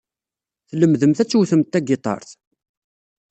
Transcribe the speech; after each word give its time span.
Tlemdemt 0.69 1.19
ad 1.23 1.29
tewtemt 1.29 1.69
tagiṭart? 1.73 2.29